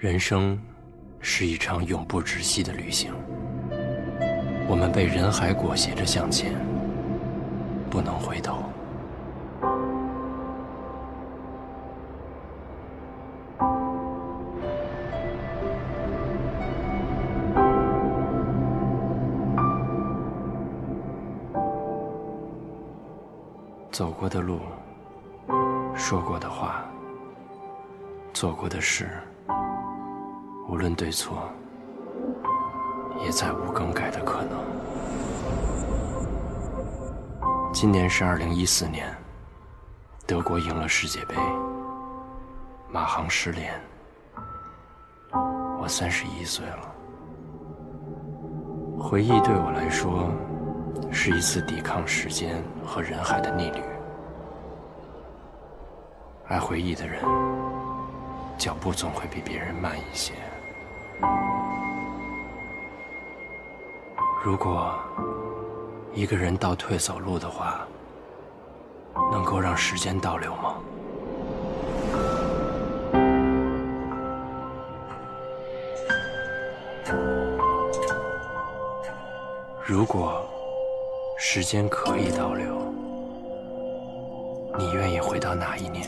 [0.00, 0.58] 人生
[1.20, 3.12] 是一场永不止息的旅行，
[4.66, 6.54] 我们被人海裹挟着向前，
[7.90, 8.62] 不能回头。
[23.92, 24.60] 走过的路，
[25.94, 26.86] 说过的话，
[28.32, 29.06] 做过的事。
[30.70, 31.50] 无论对错，
[33.24, 34.56] 也再无更改的可能。
[37.72, 39.12] 今年是二零一四年，
[40.28, 41.34] 德国赢了世界杯，
[42.88, 43.74] 马航失联，
[45.80, 46.94] 我三十一岁了。
[48.96, 50.30] 回忆对我来说，
[51.10, 53.82] 是一次抵抗时间和人海的逆旅。
[56.46, 57.24] 爱回忆的人，
[58.56, 60.32] 脚步总会比别人慢一些。
[64.42, 64.94] 如果
[66.14, 67.86] 一个人倒退走路的话，
[69.30, 70.74] 能够让时间倒流吗？
[79.84, 80.46] 如果
[81.36, 82.76] 时间可以倒流，
[84.78, 86.06] 你愿意回到哪一年？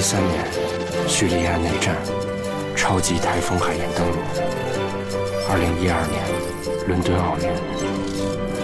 [0.00, 0.40] 一三年，
[1.06, 1.94] 叙利亚内战，
[2.74, 4.16] 超级台风海燕登陆。
[5.52, 6.24] 二零一二年，
[6.88, 7.44] 伦敦奥运。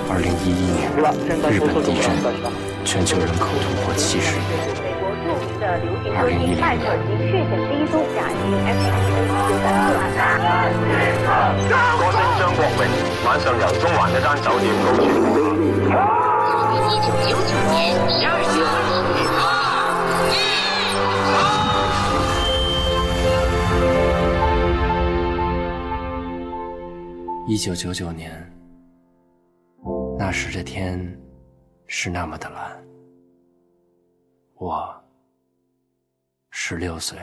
[0.08, 0.88] 二零一一年，
[1.52, 2.08] 日本地震，
[2.86, 4.48] 全球人口突破七十亿。
[6.16, 6.96] 二零一零年，
[12.00, 12.80] 歌星张国荣
[13.28, 15.04] 晚上由中环一间酒店高于
[16.88, 19.36] 一九九九年十二月二十日。
[27.48, 28.52] 一九九九年，
[30.18, 31.00] 那时的天
[31.86, 32.84] 是那么的蓝。
[34.54, 35.04] 我
[36.50, 37.18] 十六岁。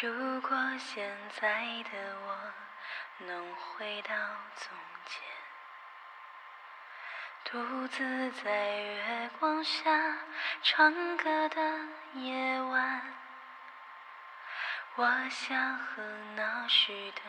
[0.00, 2.54] 如果现在的我
[3.26, 4.14] 能回到
[4.54, 5.20] 从前，
[7.44, 9.90] 独自在月光下
[10.62, 11.60] 唱歌的
[12.14, 13.12] 夜晚，
[14.94, 16.00] 我想和
[16.36, 17.22] 那时的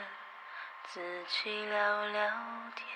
[0.83, 2.29] 自己聊聊
[2.75, 2.87] 天，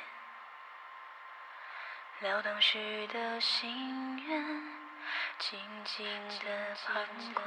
[2.19, 4.83] 聊当时的心愿，
[5.40, 6.06] 静静
[6.40, 6.46] 的
[6.86, 6.91] 旁
[7.34, 7.44] 观。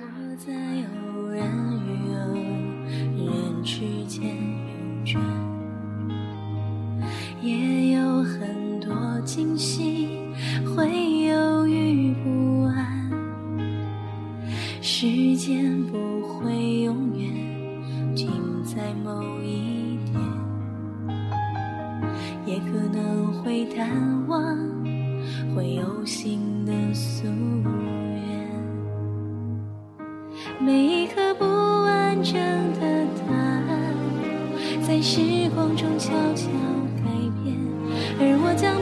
[0.00, 0.02] 我
[0.36, 0.52] 在
[0.90, 0.94] 偶
[1.28, 1.38] 然
[1.86, 2.20] 与偶
[3.26, 3.72] 然之
[4.06, 5.22] 间运转，
[7.40, 10.32] 也有很多惊喜，
[10.74, 10.88] 会
[11.22, 12.74] 犹豫不安。
[14.82, 20.14] 时间不会永远停在某一点，
[22.46, 23.88] 也可能会淡
[24.26, 24.56] 忘，
[25.54, 28.24] 会有新的夙愿。
[30.58, 32.34] 每一颗不完整
[32.74, 33.94] 的答案，
[34.82, 35.20] 在时
[35.54, 36.48] 光中悄悄
[36.96, 37.04] 改
[37.42, 37.56] 变，
[38.18, 38.73] 而我将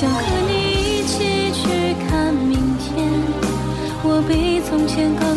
[0.00, 3.06] 想和你一起去看明天。
[4.02, 5.29] 我比从前更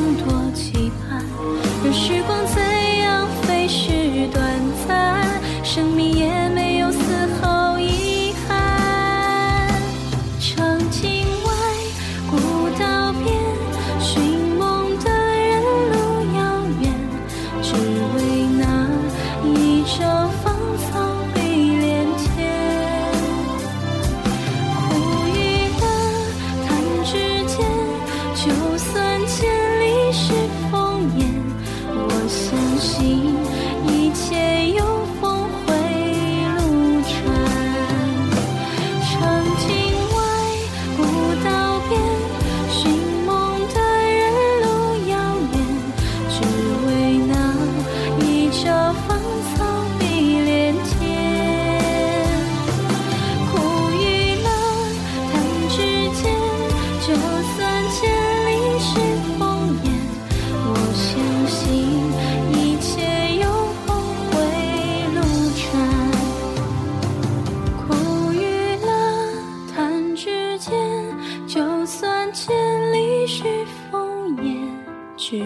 [72.73, 73.43] 千里嘘
[73.91, 74.67] 风烟，
[75.15, 75.37] 只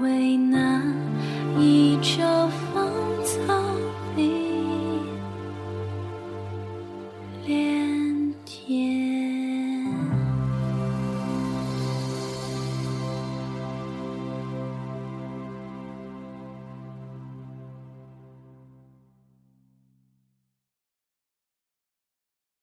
[0.00, 0.65] 为那。